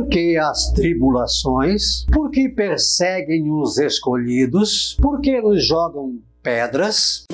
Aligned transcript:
Por 0.00 0.08
que 0.08 0.38
as 0.38 0.72
tribulações? 0.72 2.06
Por 2.10 2.30
que 2.30 2.48
perseguem 2.48 3.52
os 3.52 3.76
escolhidos? 3.76 4.96
Por 4.98 5.20
que 5.20 5.42
nos 5.42 5.62
jogam 5.66 6.18
pedras? 6.42 7.26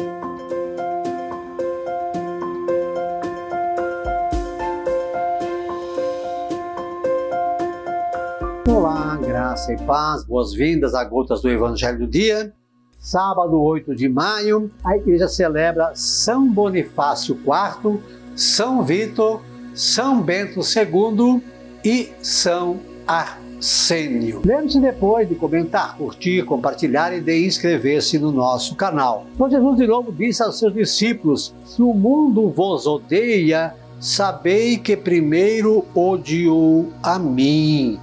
Olá, 8.68 9.16
graça 9.16 9.72
e 9.72 9.76
paz, 9.84 10.24
boas-vindas 10.24 10.92
a 10.92 11.04
Gotas 11.04 11.40
do 11.40 11.48
Evangelho 11.48 12.00
do 12.00 12.06
Dia. 12.08 12.52
Sábado 12.98 13.62
8 13.62 13.94
de 13.94 14.08
maio, 14.08 14.72
a 14.82 14.96
igreja 14.96 15.28
celebra 15.28 15.92
São 15.94 16.52
Bonifácio 16.52 17.36
IV, 17.36 18.00
São 18.34 18.82
Vitor, 18.82 19.40
São 19.72 20.20
Bento 20.20 20.58
II 20.58 21.54
e 21.86 22.12
São 22.20 22.80
Arsênio. 23.06 24.42
Lembre-se 24.44 24.80
depois 24.80 25.28
de 25.28 25.36
comentar, 25.36 25.96
curtir, 25.96 26.44
compartilhar 26.44 27.16
e 27.16 27.20
de 27.20 27.46
inscrever-se 27.46 28.18
no 28.18 28.32
nosso 28.32 28.74
canal. 28.74 29.24
Então 29.32 29.48
Jesus 29.48 29.76
de 29.76 29.86
novo 29.86 30.10
disse 30.10 30.42
aos 30.42 30.58
seus 30.58 30.74
discípulos: 30.74 31.54
Se 31.64 31.80
o 31.80 31.94
mundo 31.94 32.50
vos 32.50 32.88
odeia, 32.88 33.72
sabei 34.00 34.78
que 34.78 34.96
primeiro 34.96 35.84
odiou 35.94 36.88
a 37.04 37.20
mim, 37.20 38.00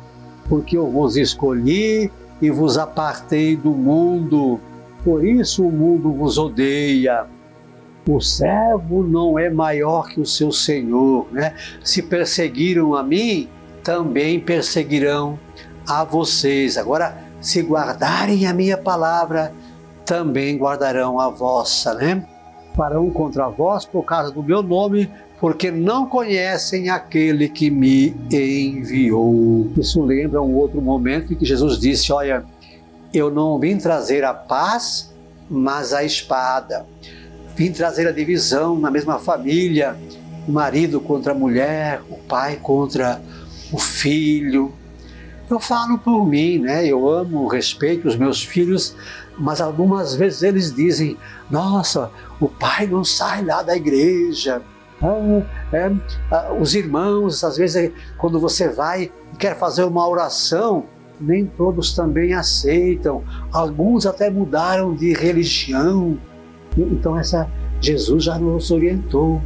porque 0.47 0.77
eu 0.77 0.89
vos 0.89 1.17
escolhi 1.17 2.09
e 2.41 2.49
vos 2.49 2.77
apartei 2.77 3.57
do 3.57 3.71
mundo. 3.71 4.61
Por 5.03 5.27
isso 5.27 5.67
o 5.67 5.71
mundo 5.71 6.09
vos 6.13 6.37
odeia. 6.37 7.25
O 8.07 8.21
servo 8.21 9.03
não 9.03 9.37
é 9.37 9.49
maior 9.49 10.07
que 10.07 10.21
o 10.21 10.25
seu 10.25 10.53
senhor, 10.53 11.27
né? 11.33 11.53
Se 11.83 12.01
perseguiram 12.01 12.95
a 12.95 13.03
mim, 13.03 13.49
também 13.83 14.39
perseguirão 14.39 15.37
a 15.87 16.03
vocês. 16.03 16.77
Agora, 16.77 17.17
se 17.41 17.61
guardarem 17.61 18.47
a 18.47 18.53
minha 18.53 18.77
palavra, 18.77 19.53
também 20.05 20.57
guardarão 20.57 21.19
a 21.19 21.29
vossa, 21.29 21.93
né? 21.93 22.25
Farão 22.75 23.09
contra 23.11 23.49
vós 23.49 23.85
por 23.85 24.03
causa 24.03 24.31
do 24.31 24.41
meu 24.41 24.63
nome, 24.63 25.09
porque 25.39 25.69
não 25.69 26.07
conhecem 26.07 26.89
aquele 26.89 27.49
que 27.49 27.69
me 27.69 28.15
enviou. 28.31 29.69
Isso 29.77 30.01
lembra 30.01 30.41
um 30.41 30.55
outro 30.55 30.81
momento 30.81 31.33
em 31.33 31.35
que 31.35 31.45
Jesus 31.45 31.77
disse: 31.77 32.11
Olha, 32.11 32.45
eu 33.13 33.29
não 33.29 33.59
vim 33.59 33.77
trazer 33.77 34.23
a 34.23 34.33
paz, 34.33 35.13
mas 35.49 35.93
a 35.93 36.03
espada. 36.03 36.85
Vim 37.55 37.71
trazer 37.71 38.07
a 38.07 38.11
divisão 38.11 38.79
na 38.79 38.89
mesma 38.89 39.19
família, 39.19 39.95
o 40.47 40.51
marido 40.51 40.99
contra 40.99 41.33
a 41.33 41.35
mulher, 41.35 42.01
o 42.09 42.17
pai 42.17 42.57
contra 42.61 43.21
o 43.73 43.79
filho. 43.79 44.71
Eu 45.49 45.59
falo 45.59 45.97
por 45.97 46.25
mim, 46.25 46.59
né? 46.59 46.85
Eu 46.85 47.09
amo, 47.09 47.47
respeito 47.47 48.07
os 48.07 48.15
meus 48.15 48.43
filhos, 48.43 48.95
mas 49.37 49.59
algumas 49.59 50.15
vezes 50.15 50.43
eles 50.43 50.73
dizem: 50.73 51.17
Nossa, 51.49 52.11
o 52.39 52.47
pai 52.47 52.87
não 52.87 53.03
sai 53.03 53.43
lá 53.43 53.61
da 53.61 53.75
igreja. 53.75 54.61
É, 55.73 55.91
ah, 56.31 56.53
os 56.57 56.75
irmãos, 56.75 57.43
às 57.43 57.57
vezes, 57.57 57.91
quando 58.17 58.39
você 58.39 58.69
vai 58.69 59.11
e 59.33 59.37
quer 59.37 59.57
fazer 59.57 59.83
uma 59.83 60.07
oração, 60.07 60.85
nem 61.19 61.45
todos 61.45 61.93
também 61.93 62.33
aceitam. 62.33 63.21
Alguns 63.51 64.05
até 64.05 64.29
mudaram 64.29 64.95
de 64.95 65.13
religião. 65.13 66.17
Então, 66.77 67.17
essa 67.19 67.49
Jesus 67.81 68.23
já 68.23 68.39
nos 68.39 68.71
orientou. 68.71 69.41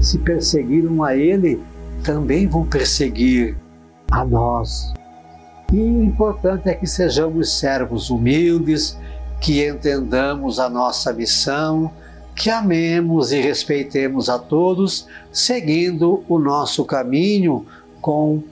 Se 0.00 0.18
perseguiram 0.18 1.04
a 1.04 1.16
ele, 1.16 1.62
também 2.02 2.46
vão 2.46 2.66
perseguir 2.66 3.56
a 4.10 4.24
nós. 4.24 4.92
E 5.72 5.80
o 5.80 6.02
importante 6.02 6.68
é 6.68 6.74
que 6.74 6.86
sejamos 6.86 7.58
servos 7.58 8.10
humildes, 8.10 8.98
que 9.40 9.66
entendamos 9.66 10.58
a 10.58 10.68
nossa 10.68 11.12
missão, 11.12 11.90
que 12.36 12.50
amemos 12.50 13.32
e 13.32 13.40
respeitemos 13.40 14.28
a 14.28 14.38
todos, 14.38 15.06
seguindo 15.30 16.22
o 16.28 16.38
nosso 16.38 16.84
caminho 16.84 17.66
com 18.00 18.42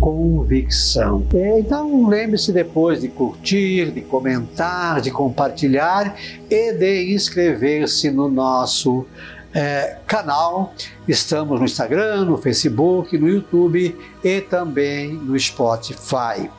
convicção. 0.00 1.26
Então 1.58 2.06
lembre-se 2.06 2.52
depois 2.52 3.00
de 3.00 3.08
curtir, 3.08 3.90
de 3.92 4.02
comentar, 4.02 5.00
de 5.00 5.10
compartilhar 5.10 6.16
e 6.50 6.72
de 6.72 7.14
inscrever-se 7.14 8.10
no 8.10 8.28
nosso 8.28 9.06
é, 9.54 9.98
canal. 10.06 10.74
Estamos 11.06 11.58
no 11.58 11.64
Instagram, 11.64 12.24
no 12.24 12.36
Facebook, 12.36 13.16
no 13.18 13.28
YouTube 13.28 13.96
e 14.22 14.40
também 14.42 15.12
no 15.14 15.38
Spotify. 15.38 16.50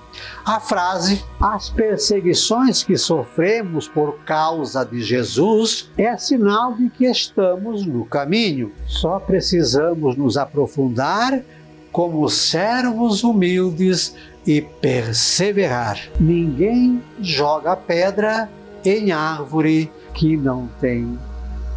A 0.45 0.59
frase 0.59 1.23
As 1.39 1.69
perseguições 1.69 2.83
que 2.83 2.97
sofremos 2.97 3.87
por 3.87 4.19
causa 4.25 4.83
de 4.83 5.01
Jesus 5.01 5.89
é 5.97 6.17
sinal 6.17 6.73
de 6.73 6.89
que 6.89 7.05
estamos 7.05 7.85
no 7.85 8.05
caminho. 8.05 8.71
Só 8.87 9.19
precisamos 9.19 10.15
nos 10.15 10.37
aprofundar 10.37 11.43
como 11.91 12.27
servos 12.29 13.23
humildes 13.23 14.15
e 14.45 14.61
perseverar. 14.61 15.99
Ninguém 16.19 17.03
joga 17.19 17.75
pedra 17.75 18.49
em 18.85 19.11
árvore 19.11 19.91
que 20.13 20.37
não 20.37 20.67
tem 20.79 21.17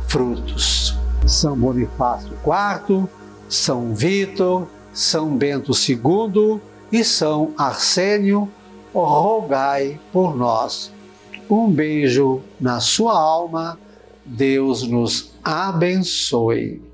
frutos. 0.09 1.00
São 1.26 1.56
Bonifácio 1.56 2.32
IV, 2.44 3.08
São 3.48 3.94
Vitor, 3.94 4.66
São 4.92 5.36
Bento 5.36 5.72
II 5.72 6.60
e 6.91 7.04
São 7.04 7.53
Arsênio, 7.56 8.48
rogai 8.92 10.00
por 10.12 10.36
nós. 10.36 10.92
Um 11.48 11.70
beijo 11.70 12.41
na 12.60 12.81
sua 12.81 13.19
alma, 13.19 13.78
Deus 14.25 14.82
nos 14.82 15.32
abençoe. 15.42 16.89